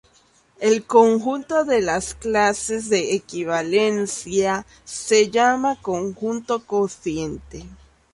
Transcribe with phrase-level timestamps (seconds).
[0.59, 7.67] El conjunto de las clases de equivalencia se llama "conjunto cociente".